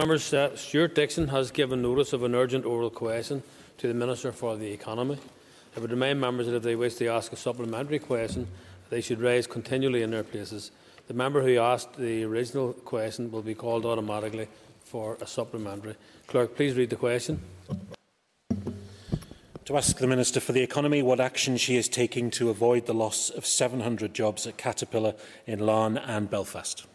[0.00, 3.42] Member Stewart Dickson has given notice of an urgent oral question
[3.78, 5.18] to the Minister for the Economy.
[5.76, 8.46] I would remind members that if they wish to ask a supplementary question,
[8.90, 10.70] they should raise continually in their places.
[11.08, 14.46] The member who asked the original question will be called automatically
[14.84, 15.96] for a supplementary.
[16.28, 17.42] Clerk, please read the question.
[19.64, 22.94] To ask the Minister for the Economy what action she is taking to avoid the
[22.94, 26.86] loss of 700 jobs at Caterpillar in Larne and Belfast.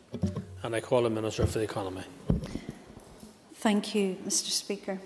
[0.63, 2.03] And I call the Minister for the Economy.
[3.63, 4.99] Thank you, Mr Speaker.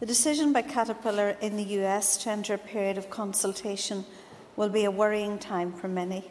[0.00, 4.04] The decision by Caterpillar in the US to enter a period of consultation
[4.56, 6.28] will be a worrying time for many.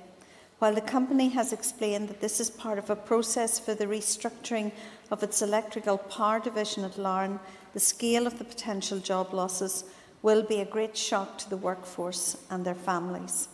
[0.59, 4.73] While the company has explained that this is part of a process for the restructuring
[5.12, 7.39] of its electrical power division at Larne,
[7.73, 9.85] the scale of the potential job losses
[10.23, 13.48] will be a great shock to the workforce and their families.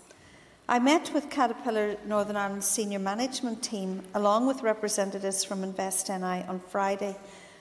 [0.67, 6.41] I met with Caterpillar Northern Ireland's senior management team, along with representatives from Invest NI,
[6.47, 7.15] on Friday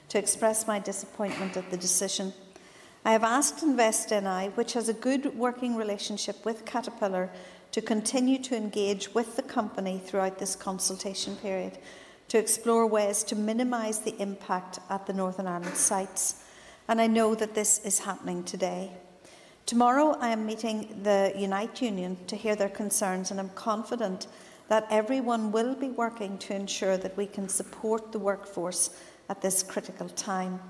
[0.08, 2.32] to express my disappointment at the decision.
[3.04, 7.30] I have asked Invest NI, which has a good working relationship with Caterpillar,
[7.72, 11.78] to continue to engage with the company throughout this consultation period
[12.28, 16.42] to explore ways to minimise the impact at the Northern Ireland sites.
[16.88, 18.90] And I know that this is happening today.
[19.64, 24.26] Tomorrow, I am meeting the Unite Union to hear their concerns, and I'm confident
[24.68, 28.90] that everyone will be working to ensure that we can support the workforce
[29.28, 30.60] at this critical time.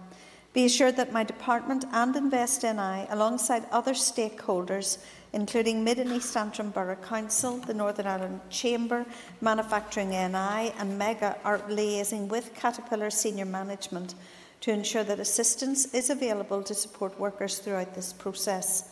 [0.53, 4.97] Be assured that my department and Invest NI, alongside other stakeholders,
[5.35, 9.05] including Mid and East Antrim Borough Council, the Northern Ireland Chamber,
[9.43, 14.15] Manufacturing NI, and MEGA, are liaising with Caterpillar senior management
[14.63, 18.89] to ensure that assistance is available to support workers throughout this process.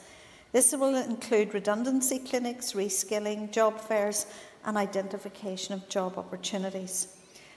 [0.52, 4.26] This will include redundancy clinics, reskilling, job fairs,
[4.66, 7.13] and identification of job opportunities.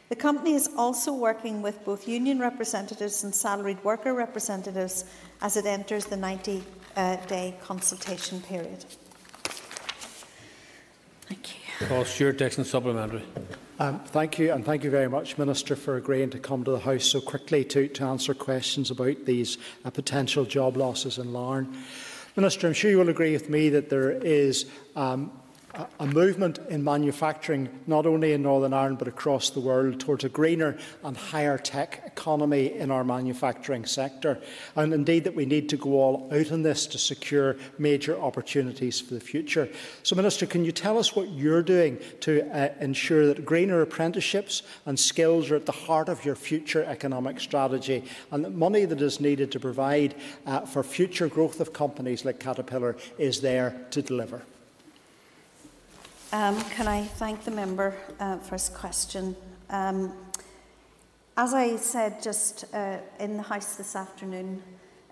[0.10, 5.04] The company is also working with both union representatives and salaried worker representatives
[5.42, 6.64] as it enters the 90
[6.96, 8.86] uh, day consultation period.
[11.28, 11.88] Thank you.
[11.88, 13.24] Call Stewart Dickson, supplementary.
[13.80, 16.80] Um, thank you, and thank you very much, Minister, for agreeing to come to the
[16.80, 21.78] House so quickly to, to answer questions about these uh, potential job losses in Larne.
[22.36, 24.66] Minister, I'm sure you will agree with me that there is
[24.96, 25.32] um,
[26.00, 30.30] a movement in manufacturing, not only in Northern Ireland but across the world, towards a
[30.30, 34.40] greener and higher tech economy in our manufacturing sector.
[34.76, 39.00] And indeed, that we need to go all out on this to secure major opportunities
[39.00, 39.70] for the future.
[40.04, 44.64] So, Minister, can you tell us what you're doing to uh, ensure that greener apprenticeships
[44.86, 49.02] and skills are at the heart of your future economic strategy and that money that
[49.02, 50.16] is needed to provide
[50.46, 54.42] uh, for future growth of companies like Caterpillar is there to deliver?
[56.34, 59.34] Um, can I thank the member uh, for his question?
[59.70, 60.12] Um,
[61.38, 64.62] as I said just uh, in the House this afternoon,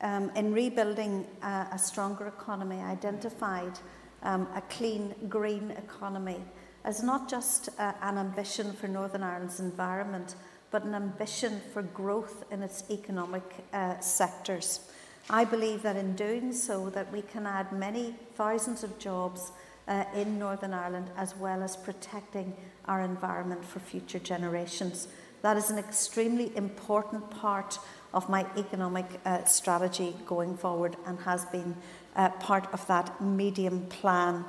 [0.02, 3.80] um, in rebuilding uh, a stronger economy, I identified
[4.24, 6.42] um, a clean, green economy
[6.84, 10.36] as not just uh, an ambition for Northern Ireland's environment,
[10.70, 14.82] but an ambition for growth in its economic uh, sectors.
[15.30, 19.54] I believe that in doing so, that we can add many thousands of jobs
[19.88, 25.08] uh, in Northern Ireland, as well as protecting our environment for future generations.
[25.42, 27.78] That is an extremely important part
[28.14, 31.76] of my economic uh, strategy going forward and has been
[32.16, 34.46] uh, part of that medium plan.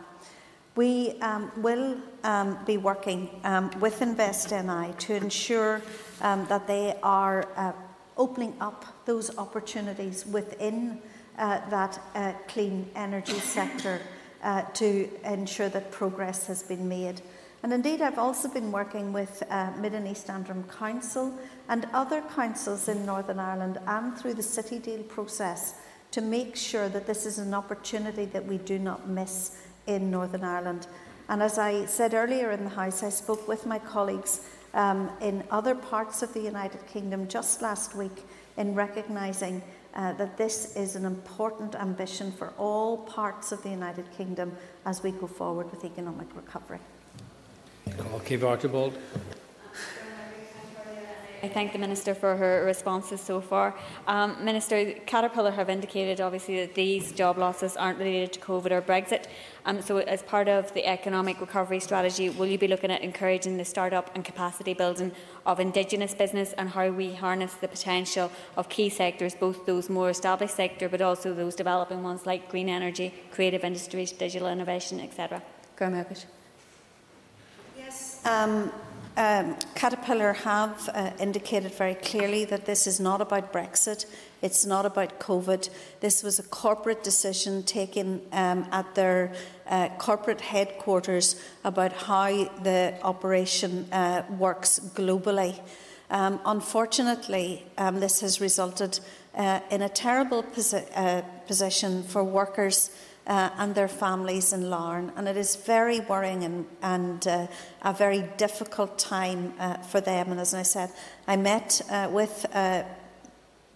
[0.74, 5.82] We um, will um, be working um, with Invest NI to ensure
[6.20, 7.72] um, that they are uh,
[8.16, 11.00] opening up those opportunities within
[11.38, 14.00] uh, that uh, clean energy sector
[14.42, 17.20] uh, to ensure that progress has been made.
[17.62, 21.36] And indeed, I've also been working with uh, Mid and East Antrim Council
[21.68, 25.74] and other councils in Northern Ireland and through the City Deal process
[26.12, 30.44] to make sure that this is an opportunity that we do not miss in Northern
[30.44, 30.86] Ireland.
[31.28, 34.42] And as I said earlier in the House, I spoke with my colleagues
[34.74, 38.24] um, in other parts of the United Kingdom just last week
[38.56, 39.62] in recognising
[39.96, 44.52] uh, that this is an important ambition for all parts of the United Kingdom
[44.84, 46.78] as we go forward with economic recovery.
[48.14, 48.98] Okay, Archibald.
[51.46, 53.72] I thank the Minister for her responses so far.
[54.08, 58.82] Um, Minister, Caterpillar have indicated obviously that these job losses aren't related to COVID or
[58.82, 59.26] Brexit.
[59.64, 63.58] Um, so as part of the economic recovery strategy, will you be looking at encouraging
[63.58, 65.12] the start-up and capacity building
[65.46, 70.10] of Indigenous business and how we harness the potential of key sectors, both those more
[70.10, 75.40] established sectors but also those developing ones like green energy, creative industries, digital innovation, etc.?
[77.78, 78.20] Yes.
[78.26, 78.72] Um,
[79.16, 84.06] um, Caterpillar have uh, indicated very clearly that this is not about Brexit.
[84.42, 85.70] It's not about COVID.
[86.00, 89.32] This was a corporate decision taken um, at their
[89.66, 92.28] uh, corporate headquarters about how
[92.62, 95.58] the operation uh, works globally.
[96.10, 99.00] Um, unfortunately, um, this has resulted
[99.34, 102.90] uh, in a terrible posi- uh, position for workers
[103.26, 105.12] uh, and their families in Larne.
[105.16, 107.46] And it is very worrying and, and uh,
[107.82, 110.30] a very difficult time uh, for them.
[110.30, 110.90] And as I said,
[111.26, 112.84] I met uh, with uh,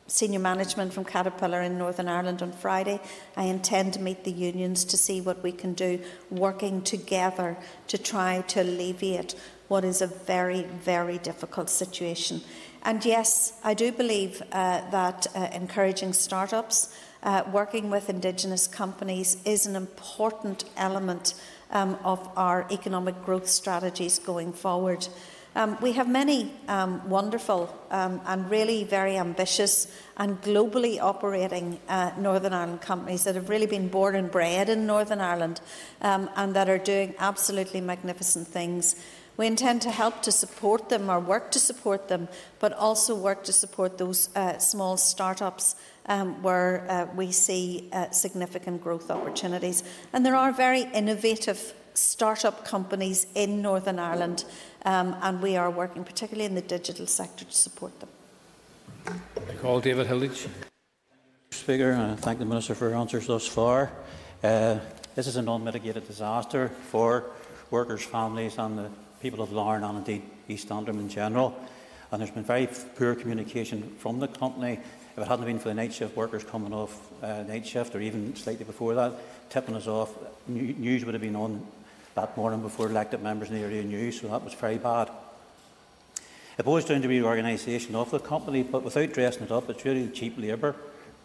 [0.07, 3.01] senior management from Caterpillar in Northern Ireland on Friday.
[3.37, 6.01] I intend to meet the unions to see what we can do,
[6.31, 7.57] working together
[7.89, 9.35] to try to alleviate
[9.69, 12.41] what is a very, very difficult situation.
[12.83, 16.87] And yes, I do believe uh, that uh, encouraging startups.
[16.87, 21.35] ups uh, working with Indigenous companies is an important element
[21.71, 25.07] um, of our economic growth strategies going forward.
[25.57, 32.13] Um, we have many um, wonderful um, and really very ambitious and globally operating uh,
[32.19, 35.61] Northern Ireland companies that have really been born and bred in Northern Ireland
[36.03, 38.95] um, and that are doing absolutely magnificent things.
[39.41, 42.29] We intend to help to support them or work to support them,
[42.59, 48.11] but also work to support those uh, small startups um, where uh, we see uh,
[48.11, 49.83] significant growth opportunities.
[50.13, 54.45] And there are very innovative startup companies in Northern Ireland,
[54.85, 58.11] um, and we are working particularly in the digital sector to support them.
[59.49, 60.49] I call David Hilditch.
[61.51, 63.91] Speaker, I thank the Minister for her answers thus far.
[64.45, 64.81] Uh,
[65.15, 67.31] this is an unmitigated disaster for
[67.71, 68.91] workers' families and the
[69.21, 71.59] people of Larne and indeed East Antrim in general.
[72.11, 74.81] And there's been very poor communication from the company
[75.17, 78.01] if it hadn't been for the night shift workers coming off uh, night shift, or
[78.01, 79.13] even slightly before that,
[79.51, 80.11] tipping us off,
[80.47, 81.67] news would have been on
[82.15, 85.11] that morning before elected members in the area knew, so that was very bad.
[86.59, 90.09] It boils down to reorganisation of the company, but without dressing it up, it's really
[90.09, 90.77] cheap labour,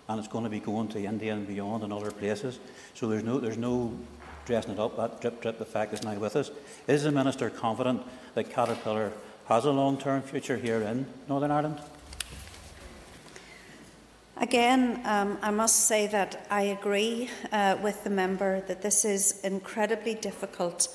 [0.09, 2.59] and it's going to be going to India and beyond and other places.
[2.95, 3.97] So there's no, there's no
[4.45, 4.97] dressing it up.
[4.97, 6.51] That drip drip effect is now with us.
[6.87, 8.03] Is the minister confident
[8.35, 9.11] that Caterpillar
[9.47, 11.79] has a long-term future here in Northern Ireland?
[14.37, 19.39] Again, um, I must say that I agree uh, with the member that this is
[19.45, 20.89] incredibly difficult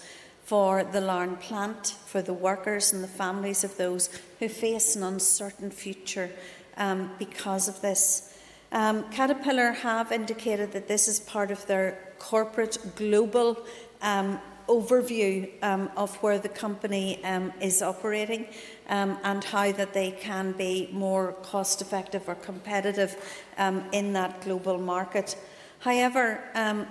[0.44, 4.10] for the Larne plant, for the workers and the families of those
[4.40, 6.30] who face an uncertain future
[6.76, 8.29] um, because of this.
[8.72, 13.58] Um, Caterpillar have indicated that this is part of their corporate global
[14.00, 14.38] um,
[14.68, 18.46] overview um, of where the company um, is operating
[18.88, 23.16] um, and how that they can be more cost effective or competitive
[23.58, 25.36] um, in that global market.
[25.80, 26.44] However,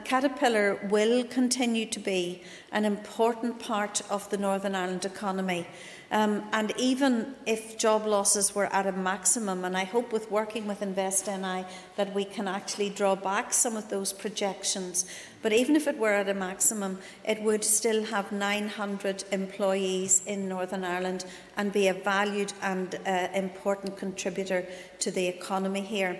[0.04, 2.42] Caterpillar will continue to be
[2.72, 5.68] an important part of the Northern Ireland economy.
[6.12, 10.66] Um, and even if job losses were at a maximum, and I hope with working
[10.66, 11.66] with InvestNI
[11.98, 15.06] that we can actually draw back some of those projections,
[15.44, 20.50] but even if it were at a maximum, it would still have 900 employees in
[20.50, 21.26] Northern Ireland
[21.58, 24.66] and be a valued and uh, important contributor
[25.00, 26.20] to the economy here.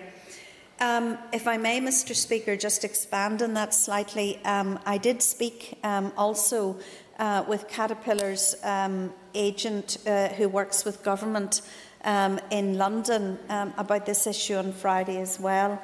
[0.82, 2.14] Um, if I may, Mr.
[2.14, 4.42] Speaker, just expand on that slightly.
[4.46, 6.78] Um, I did speak um, also
[7.20, 11.60] uh, with Caterpillar's um, agent uh, who works with government
[12.04, 15.80] um, in London um, about this issue on Friday as well.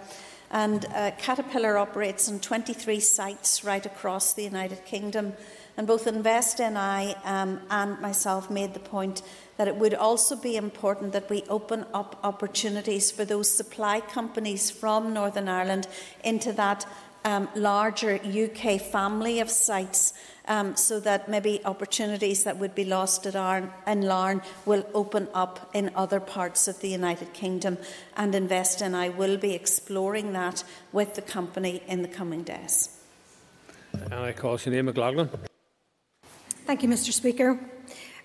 [0.51, 5.35] And uh, Caterpillar operates on 23 sites right across the United Kingdom.
[5.77, 9.21] And both Invest NI um, and myself made the point
[9.59, 14.71] that it would also be important that we open up opportunities for those supply companies
[14.71, 15.87] from Northern Ireland
[16.25, 16.87] into that
[17.27, 20.15] um, larger UK family of sites
[20.47, 25.27] um, so that maybe opportunities that would be lost at Arn and Larne will open
[25.35, 27.79] up in other parts of the United Kingdom
[28.17, 32.91] and Invest NI will be exploring that with the company in the coming days.
[33.93, 35.29] And I call Sinead McLaughlin.
[36.65, 37.59] Thank you, Mr Speaker.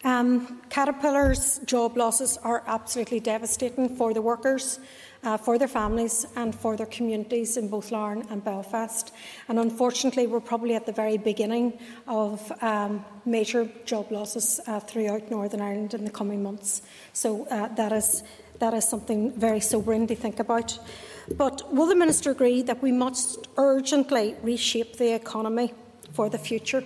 [0.03, 4.79] Um, Caterpillar's job losses are absolutely devastating for the workers
[5.23, 9.13] uh, for their families and for their communities in both Larne and Belfast.
[9.47, 15.29] And unfortunately, we're probably at the very beginning of um, major job losses uh, throughout
[15.29, 16.81] Northern Ireland in the coming months.
[17.13, 18.23] So uh, that is
[18.59, 20.77] that is something very sobering to think about.
[21.35, 25.73] But will the Minister agree that we must urgently reshape the economy
[26.13, 26.83] for the future?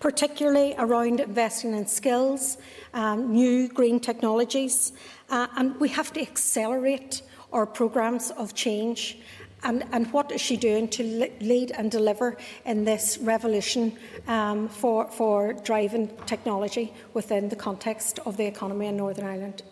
[0.00, 2.58] Particularly around investing in skills,
[2.94, 4.92] um, new green technologies,
[5.30, 9.18] uh, and we have to accelerate our programmes of change
[9.64, 11.02] And, and what is she doing to
[11.40, 13.96] lead and deliver in this revolution
[14.28, 19.62] um, for, for driving technology within the context of the economy in Northern Ireland?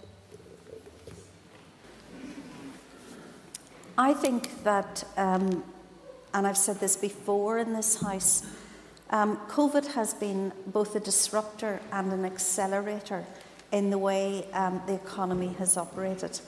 [3.97, 5.63] I think that, um,
[6.35, 8.43] and I've said this before in this House,
[9.11, 13.25] um, COVID has been both a disruptor and an accelerator
[13.73, 16.41] in the way um, the economy has operated.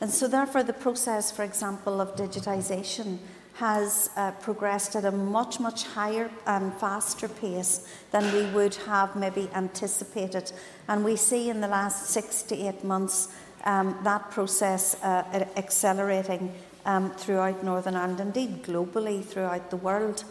[0.00, 3.18] And so, therefore, the process, for example, of digitisation
[3.54, 9.16] has uh, progressed at a much, much higher and faster pace than we would have
[9.16, 10.52] maybe anticipated.
[10.86, 13.28] And we see in the last six to eight months
[13.64, 15.24] um, that process uh,
[15.56, 16.54] accelerating
[16.86, 20.22] um, throughout Northern Ireland, indeed globally throughout the world.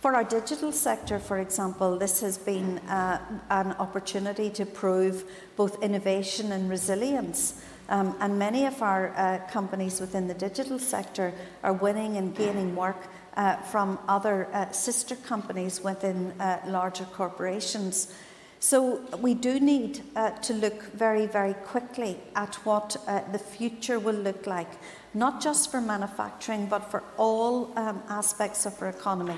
[0.00, 5.24] For our digital sector, for example, this has been uh, an opportunity to prove
[5.56, 7.62] both innovation and resilience.
[7.90, 12.74] Um, and many of our uh, companies within the digital sector are winning and gaining
[12.74, 12.96] work
[13.36, 18.10] uh, from other uh, sister companies within uh, larger corporations.
[18.58, 23.98] So we do need uh, to look very, very quickly at what uh, the future
[23.98, 24.70] will look like,
[25.12, 29.36] not just for manufacturing, but for all um, aspects of our economy.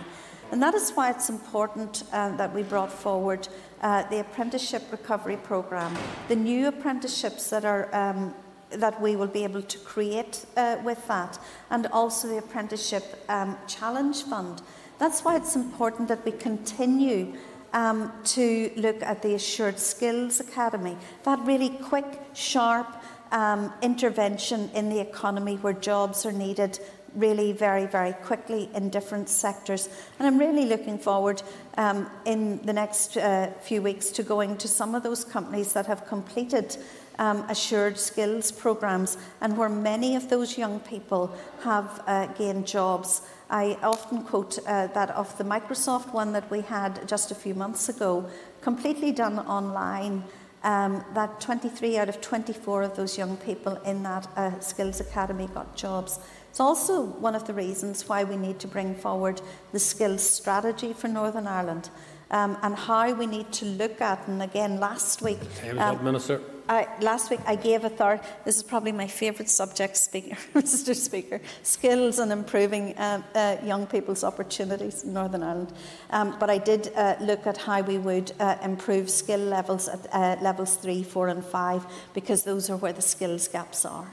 [0.53, 3.49] And that is why it's important uh, that we brought forward
[3.81, 5.97] uh, the apprenticeship recovery programme,
[6.29, 8.35] the new apprenticeships that are um,
[8.69, 11.39] that we will be able to create uh, with that,
[11.71, 14.61] and also the apprenticeship um, challenge fund.
[14.99, 17.35] That's why it's important that we continue
[17.73, 24.91] um, to look at the Assured Skills Academy, that really quick, sharp um, intervention in
[24.91, 26.79] the economy where jobs are needed
[27.14, 29.88] really very, very quickly in different sectors.
[30.19, 31.42] And I'm really looking forward
[31.76, 35.87] um, in the next uh, few weeks to going to some of those companies that
[35.87, 36.76] have completed
[37.19, 43.23] um, assured skills programs and where many of those young people have uh, gained jobs.
[43.50, 47.54] I often quote uh, that of the Microsoft one that we had just a few
[47.54, 48.28] months ago,
[48.61, 50.25] completely done online.
[50.64, 55.49] Um, that 23 out of 24 of those young people in that uh, Skills Academy
[55.52, 56.21] got jobs.
[56.53, 59.41] It's also one of the reasons why we need to bring forward
[59.73, 61.89] the skills strategy for Northern Ireland
[62.31, 65.39] um, and how we need to look at, and again, last week.
[65.79, 66.43] Um, Minister.
[66.69, 70.95] I, last week I gave a authority, this is probably my favourite subject, speaker, Mr
[70.95, 75.73] Speaker, skills and improving uh, uh, young people's opportunities in Northern Ireland.
[76.11, 80.07] Um, but I did uh, look at how we would uh, improve skill levels at
[80.13, 84.13] uh, levels 3, 4 and 5 because those are where the skills gaps are.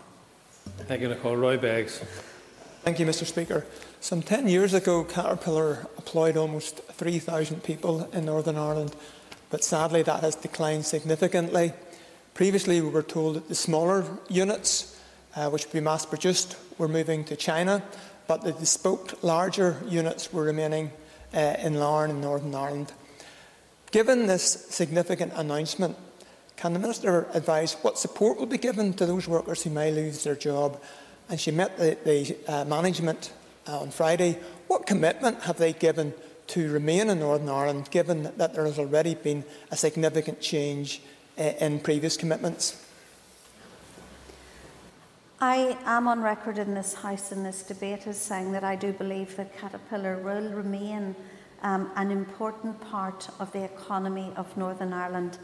[0.88, 1.36] Thank you, Nicole.
[1.36, 2.02] Roy Beggs.
[2.84, 3.26] Thank you, Mr.
[3.26, 3.66] Speaker.
[4.00, 8.96] Some 10 years ago, Caterpillar employed almost 3,000 people in Northern Ireland,
[9.50, 11.74] but sadly that has declined significantly.
[12.34, 14.98] Previously, we were told that the smaller units,
[15.36, 17.84] uh, which would be mass produced, were moving to China,
[18.28, 20.92] but the bespoke larger units were remaining
[21.34, 22.94] uh, in Larne in Northern Ireland.
[23.92, 25.98] Given this significant announcement,
[26.56, 30.24] can the Minister advise what support will be given to those workers who may lose
[30.24, 30.82] their job
[31.30, 33.32] and she met the, the uh, management
[33.68, 34.40] uh, on Friday.
[34.68, 36.14] What commitment have they given
[36.48, 41.02] to remain in Northern Ireland, given that, there has already been a significant change
[41.38, 42.86] uh, in previous commitments?
[45.40, 48.92] I am on record in this House in this debate as saying that I do
[48.92, 51.16] believe that Caterpillar will remain
[51.62, 55.38] um, an important part of the economy of Northern Ireland.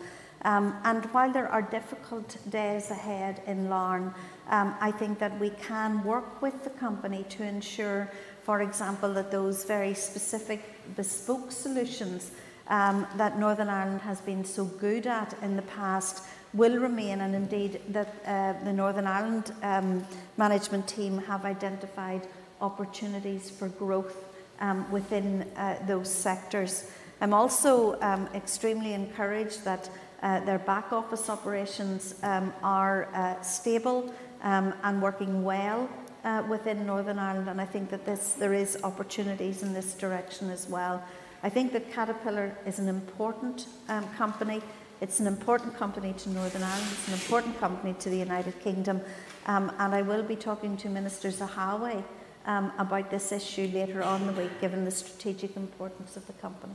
[0.46, 4.14] Um, and while there are difficult days ahead in Larne,
[4.50, 8.12] um, I think that we can work with the company to ensure,
[8.44, 10.62] for example, that those very specific
[10.96, 12.30] bespoke solutions
[12.68, 16.24] um, that Northern Ireland has been so good at in the past
[16.54, 20.06] will remain, and indeed that uh, the Northern Ireland um,
[20.38, 22.28] management team have identified
[22.62, 24.24] opportunities for growth
[24.60, 26.92] um, within uh, those sectors.
[27.20, 29.90] I'm also um, extremely encouraged that
[30.22, 35.90] uh, their back office operations um, are uh, stable um, and working well
[36.24, 40.50] uh, within Northern Ireland, and I think that this, there is opportunities in this direction
[40.50, 41.04] as well.
[41.44, 44.62] I think that Caterpillar is an important um, company.
[45.02, 46.90] It's an important company to Northern Ireland.
[46.92, 49.02] It's an important company to the United Kingdom,
[49.46, 52.04] um, and I will be talking to Minister Zahawi
[52.48, 56.74] um, about this issue later on the week, given the strategic importance of the company.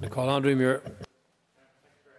[0.00, 0.82] Nicole Andrew Muir.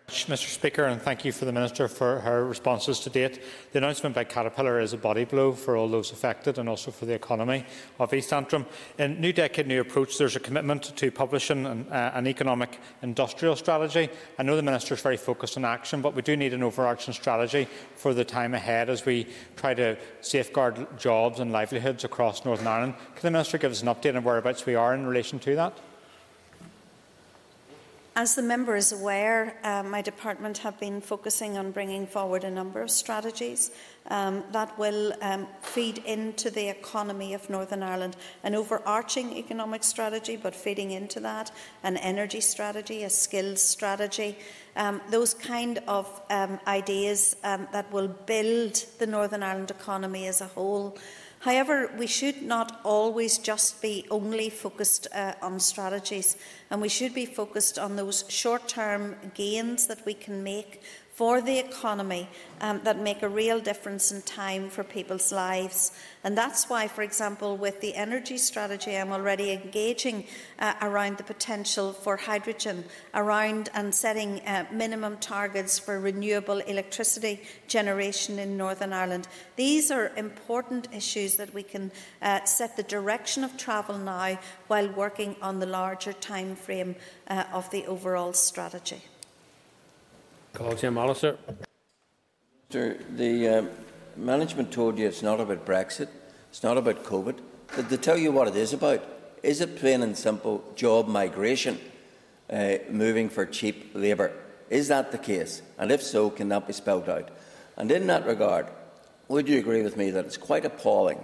[0.10, 3.42] Mr Speaker, and thank you for the Minister for her responses to date.
[3.72, 7.06] The announcement by Caterpillar is a body blow for all those affected and also for
[7.06, 7.66] the economy
[8.00, 8.66] of East Antrim.
[8.98, 12.80] In New Decade New Approach, there is a commitment to publishing an, uh, an economic
[13.01, 14.10] industrial strategy.
[14.38, 17.13] I know the Minister is very focused on action, but we do need an overarching
[17.13, 22.68] strategy for the time ahead as we try to safeguard jobs and livelihoods across Northern
[22.68, 22.96] Ireland.
[23.16, 25.78] Can the Minister give us an update on whereabouts we are in relation to that?
[28.16, 32.50] As the member is aware, uh, my department have been focusing on bringing forward a
[32.50, 33.72] number of strategies
[34.08, 38.18] um, that will um, feed into the economy of Northern Ireland.
[38.44, 41.51] An overarching economic strategy, but feeding into that,
[41.84, 44.38] an energy strategy, a skills strategy,
[44.75, 50.42] um, those kind of um, ideas um, that will build the Northern Ireland economy as
[50.42, 50.98] a whole.
[51.39, 56.36] However, we should not always just be only focused uh, on strategies,
[56.69, 60.81] and we should be focused on those short term gains that we can make
[61.19, 62.29] for the economy
[62.61, 65.91] um, that make a real difference in time for people's lives.
[66.23, 70.23] And that's why, for example, with the energy strategy, I'm already engaging
[70.59, 77.41] uh, around the potential for hydrogen, around and setting uh, minimum targets for renewable electricity
[77.67, 79.27] generation in Northern Ireland.
[79.57, 84.88] These are important issues that we can uh, set the direction of travel now while
[84.88, 86.95] working on the larger time frame
[87.27, 89.01] uh, of the overall strategy.
[90.53, 90.75] Call.
[92.70, 93.63] The uh,
[94.18, 96.10] management told you it's not about Brexit,
[96.50, 97.39] it's not about COVID.
[97.75, 99.03] Did they tell you what it is about?
[99.44, 101.79] Is it plain and simple job migration,
[102.50, 104.32] uh, moving for cheap labour?
[104.70, 105.62] Is that the case?
[105.77, 107.29] And if so, can that be spelled out?
[107.77, 108.68] And in that regard,
[109.27, 111.20] would you agree with me that it's quite appalling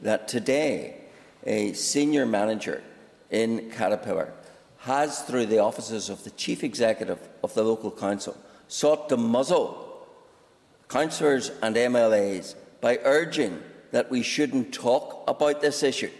[0.00, 0.96] that today
[1.44, 2.82] a senior manager
[3.30, 4.32] in Caterpillar
[4.78, 8.36] has, through the offices of the chief executive of the local council,
[8.68, 10.06] sought to muzzle
[10.88, 16.10] councillors and MLAs by urging that we shouldn't talk about this issue.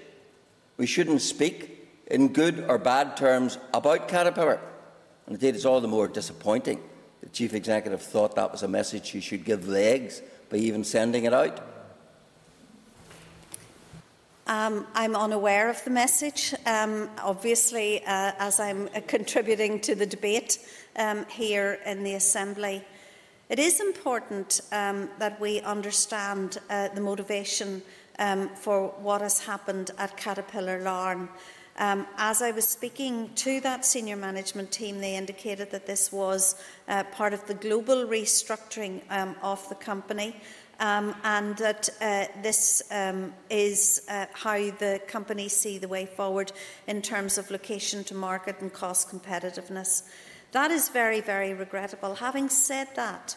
[0.77, 4.61] We shouldn't speak in good or bad terms about Caterpillar.
[5.27, 6.81] And indeed, it's all the more disappointing
[7.25, 10.21] the Chief Executive thought that was a message he should give legs
[10.51, 11.74] by even sending it out.
[14.47, 16.55] Um, I'm unaware of the message.
[16.67, 20.59] Um, obviously, uh, as I'm uh, contributing to the debate
[20.97, 22.85] um, here in the Assembly,
[23.49, 27.81] it is important um, that we understand uh, the motivation
[28.19, 31.31] um, for what has happened at Caterpillar Larn.
[31.79, 36.63] Um, as I was speaking to that senior management team, they indicated that this was
[36.87, 40.37] uh, part of the global restructuring um, of the company.
[40.81, 46.53] Um, and that uh, this um, is uh, how the companies see the way forward
[46.87, 50.03] in terms of location to market and cost competitiveness.
[50.53, 52.15] That is very, very regrettable.
[52.15, 53.37] Having said that,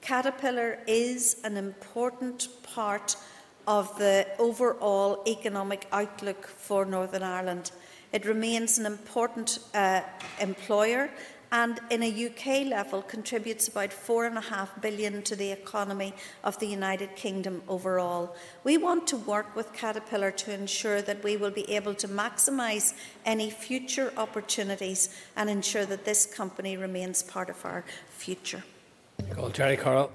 [0.00, 3.16] Caterpillar is an important part
[3.66, 7.70] of the overall economic outlook for Northern Ireland.
[8.12, 10.02] It remains an important uh,
[10.40, 11.10] employer
[11.52, 17.14] and in a UK level contributes about 4.5 billion to the economy of the United
[17.14, 18.34] Kingdom overall.
[18.64, 22.94] We want to work with Caterpillar to ensure that we will be able to maximise
[23.26, 28.64] any future opportunities and ensure that this company remains part of our future.
[29.34, 30.10] Call Gerry Carroll.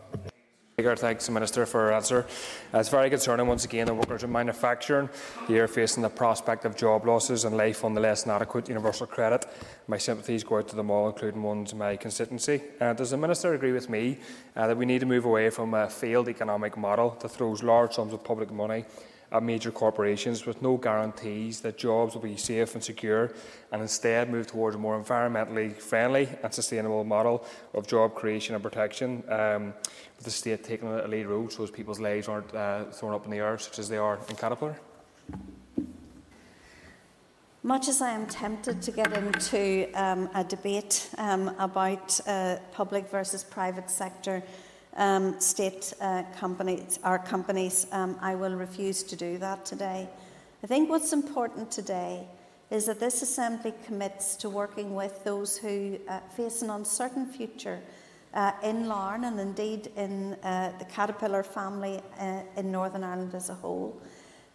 [0.80, 2.28] Speaker, thanks the Minister for her answer.
[2.72, 5.10] Uh, it's very concerning once again that workers in manufacturing
[5.48, 9.08] here facing the prospect of job losses and life on the less than adequate universal
[9.08, 9.48] credit.
[9.88, 12.62] My sympathies go out to them all, including ones in my constituency.
[12.80, 14.20] Uh, does the Minister agree with me
[14.56, 17.94] uh, that we need to move away from a failed economic model that throws large
[17.94, 18.86] sums of public money
[19.32, 23.34] at major corporations with no guarantees that jobs will be safe and secure
[23.72, 28.64] and instead move towards a more environmentally friendly and sustainable model of job creation and
[28.64, 29.74] protection um,
[30.16, 33.26] with the state taking a lead role so as people's lives aren't uh, thrown up
[33.26, 34.80] in the air such as they are in Caterpillar?
[37.64, 43.10] Much as I am tempted to get into um, a debate um, about uh, public
[43.10, 44.42] versus private sector
[44.98, 50.10] um, state uh, companies, our companies, um, I will refuse to do that today.
[50.64, 52.28] I think what's important today
[52.72, 57.80] is that this Assembly commits to working with those who uh, face an uncertain future
[58.34, 63.50] uh, in Larne and indeed in uh, the Caterpillar family uh, in Northern Ireland as
[63.50, 64.02] a whole.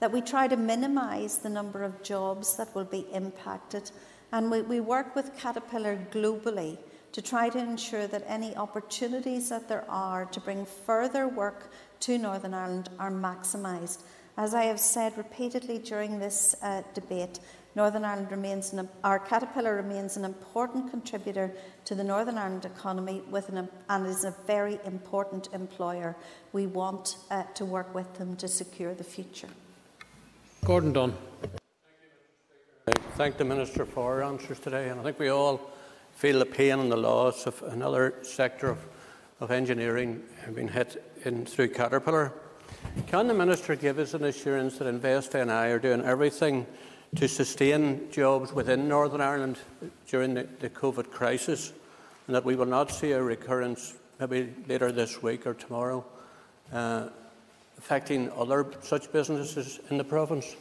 [0.00, 3.92] That we try to minimise the number of jobs that will be impacted,
[4.32, 6.78] and we, we work with Caterpillar globally
[7.12, 11.70] to try to ensure that any opportunities that there are to bring further work
[12.00, 14.00] to Northern Ireland are maximised.
[14.36, 17.38] As I have said repeatedly during this uh, debate,
[17.74, 21.52] Northern Ireland remains an, our Caterpillar remains an important contributor
[21.84, 26.16] to the Northern Ireland economy with an, and is a very important employer.
[26.52, 29.48] We want uh, to work with them to secure the future.
[30.64, 31.14] Gordon Dunne.
[32.86, 35.72] Thank, I thank the Minister for her answers today, and I think we all
[36.22, 38.78] feel the pain and the loss of another sector of,
[39.40, 40.22] of engineering
[40.54, 42.32] being hit in through Caterpillar.
[43.08, 46.64] Can the Minister give us an assurance that Invest NI are doing everything
[47.16, 49.58] to sustain jobs within Northern Ireland
[50.06, 51.72] during the, the COVID crisis
[52.28, 56.04] and that we will not see a recurrence maybe later this week or tomorrow
[56.72, 57.08] uh,
[57.78, 60.54] affecting other such businesses in the province?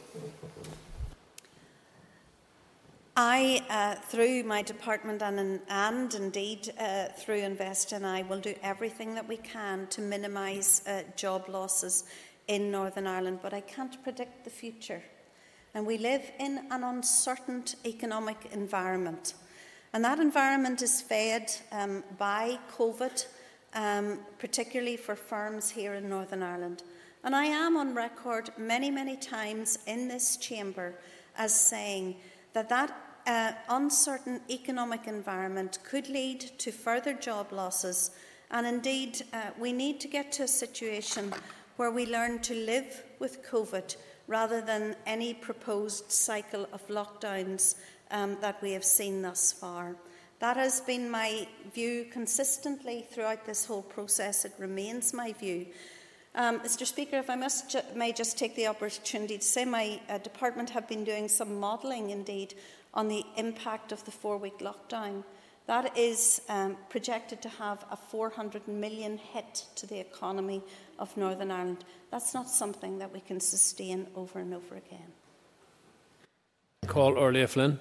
[3.14, 8.54] I, uh, through my department and, and indeed uh, through Invest and I, will do
[8.62, 12.04] everything that we can to minimise uh, job losses
[12.48, 15.02] in Northern Ireland, but I can't predict the future.
[15.74, 19.34] And we live in an uncertain economic environment.
[19.92, 23.26] And that environment is fed um, by COVID,
[23.74, 26.82] um, particularly for firms here in Northern Ireland.
[27.24, 30.94] And I am on record many, many times in this chamber
[31.36, 32.16] as saying
[32.52, 38.10] that that uh, uncertain economic environment could lead to further job losses.
[38.50, 41.32] And indeed, uh, we need to get to a situation
[41.76, 47.76] where we learn to live with COVID rather than any proposed cycle of lockdowns
[48.10, 49.96] um, that we have seen thus far.
[50.38, 54.44] That has been my view consistently throughout this whole process.
[54.44, 55.66] It remains my view.
[56.34, 56.86] Um, Mr.
[56.86, 60.70] Speaker, if I must, ju may just take the opportunity to say my uh, department
[60.70, 62.54] have been doing some modelling indeed
[62.94, 65.24] on the impact of the four week lockdown.
[65.66, 70.62] That is um, projected to have a 400 million hit to the economy
[70.98, 71.84] of Northern Ireland.
[72.10, 75.12] That's not something that we can sustain over and over again.
[76.86, 77.78] Call Órlaithí Flynn.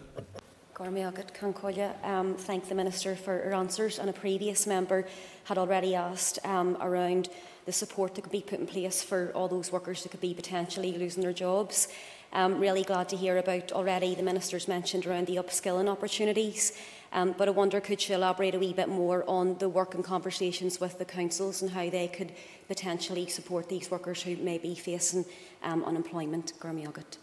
[2.04, 4.00] Um, thank the Minister for her answers.
[4.00, 5.06] And a previous member
[5.44, 7.30] had already asked um, around
[7.66, 10.34] the support that could be put in place for all those workers that could be
[10.34, 11.88] potentially losing their jobs.
[12.34, 16.72] Um, really glad to hear about already the Minister's mentioned around the upskilling opportunities.
[17.14, 20.04] Um, but I wonder, could she elaborate a wee bit more on the work and
[20.04, 22.32] conversations with the councils and how they could
[22.70, 25.26] potentially support these workers who may be facing
[25.62, 26.54] um, unemployment?
[26.60, 27.18] Gurmiagat.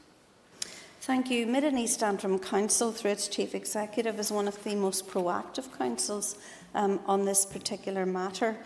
[1.01, 1.46] Thank you.
[1.46, 5.74] Mid and East Antrim Council, through its Chief Executive, is one of the most proactive
[5.79, 6.37] councils
[6.74, 8.59] um, on this particular matter.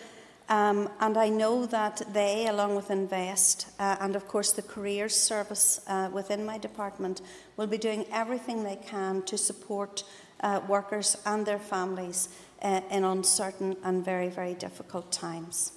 [0.52, 5.16] Um, and I know that they, along with Invest uh, and, of course, the Careers
[5.16, 7.22] Service uh, within my department,
[7.56, 10.04] will be doing everything they can to support
[10.40, 12.28] uh, workers and their families
[12.60, 15.72] uh, in uncertain and very, very difficult times.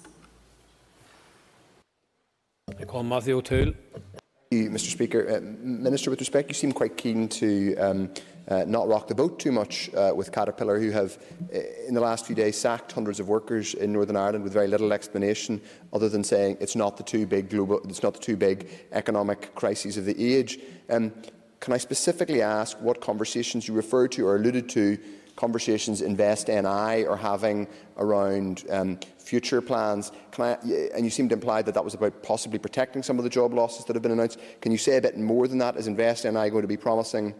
[4.52, 4.68] O'Toole.
[4.68, 5.36] Mr Speaker.
[5.36, 8.10] Uh, Minister, with respect, you seem quite keen to um,
[8.48, 11.18] uh, not rock the boat too much uh, with Caterpillar, who have,
[11.54, 14.68] uh, in the last few days, sacked hundreds of workers in Northern Ireland with very
[14.68, 15.60] little explanation,
[15.92, 19.54] other than saying it's not the two big global, it's not the two big economic
[19.54, 20.60] crises of the age.
[20.90, 21.12] Um,
[21.58, 24.98] can I specifically ask what conversations you referred to or alluded to
[25.36, 27.68] conversations Invest NI are having
[27.98, 30.12] around um, future plans.
[30.38, 30.56] I,
[30.94, 33.54] and you seemed to imply that that was about possibly protecting some of the job
[33.54, 34.38] losses that have been announced.
[34.60, 35.76] Can you say a bit more than that?
[35.76, 37.34] Is Invest NI going to be promising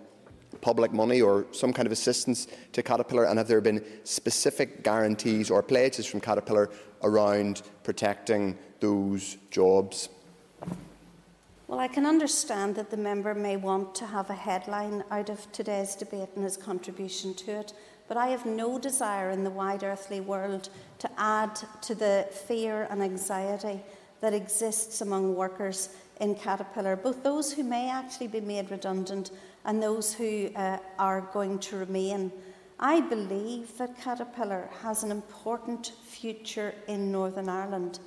[0.61, 3.25] public money or some kind of assistance to Caterpillar?
[3.25, 6.71] And have there been specific guarantees or pledges from Caterpillar
[7.03, 10.09] around protecting those jobs?
[11.69, 15.51] Well, I can understand that the member may want to have a headline out of
[15.51, 17.73] today's debate and his contribution to it,
[18.07, 20.69] but I have no desire in the wide earthly world
[21.01, 23.81] to add to the fear and anxiety
[24.21, 25.89] that exists among workers
[26.21, 29.33] in Caterpillar, both those who may actually be made redundant
[29.65, 32.31] and those who uh, are going to remain.
[32.79, 37.99] I believe that Caterpillar has an important future in Northern Ireland.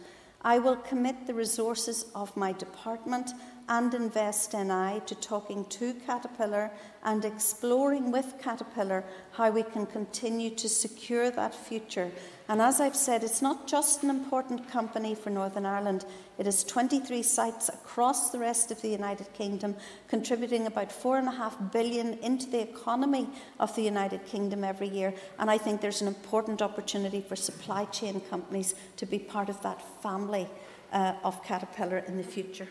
[0.42, 3.32] I will commit the resources of my department
[3.70, 6.72] and Invest in NI to talking to Caterpillar
[7.04, 12.12] and exploring with Caterpillar how we can continue to secure that future.
[12.48, 16.04] And as I've said, it's not just an important company for Northern Ireland,
[16.40, 19.76] it has 23 sites across the rest of the United Kingdom,
[20.08, 23.30] contributing about 4.5 billion into the economy
[23.60, 25.14] of the United Kingdom every year.
[25.38, 29.62] And I think there's an important opportunity for supply chain companies to be part of
[29.62, 30.48] that family
[30.92, 32.68] uh, of Caterpillar in the future.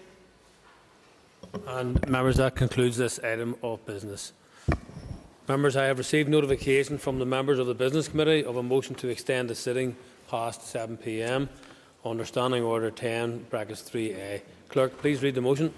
[1.67, 4.33] And members, that concludes this item of business.
[5.49, 8.95] Members, I have received notification from the members of the Business Committee of a motion
[8.97, 9.97] to extend the sitting
[10.29, 11.49] past 7 p.m.
[12.05, 14.43] Under Standing Order 10, brackets 3A.
[14.69, 15.73] Clerk, please read the motion.